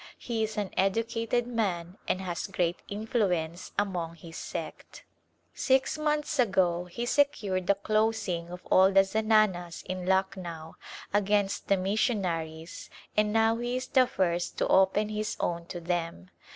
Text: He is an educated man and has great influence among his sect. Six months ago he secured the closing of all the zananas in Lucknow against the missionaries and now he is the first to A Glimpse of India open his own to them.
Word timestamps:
He 0.17 0.41
is 0.41 0.57
an 0.57 0.71
educated 0.77 1.45
man 1.45 1.95
and 2.07 2.21
has 2.21 2.47
great 2.47 2.77
influence 2.89 3.71
among 3.77 4.15
his 4.15 4.35
sect. 4.35 5.03
Six 5.53 5.95
months 5.99 6.39
ago 6.39 6.85
he 6.85 7.05
secured 7.05 7.67
the 7.67 7.75
closing 7.75 8.49
of 8.49 8.65
all 8.71 8.91
the 8.91 9.03
zananas 9.03 9.83
in 9.85 10.07
Lucknow 10.07 10.75
against 11.13 11.67
the 11.67 11.77
missionaries 11.77 12.89
and 13.15 13.31
now 13.31 13.57
he 13.57 13.75
is 13.77 13.85
the 13.89 14.07
first 14.07 14.57
to 14.57 14.65
A 14.65 14.67
Glimpse 14.69 14.81
of 14.93 14.97
India 14.97 15.11
open 15.11 15.15
his 15.15 15.37
own 15.39 15.65
to 15.67 15.79
them. 15.79 16.31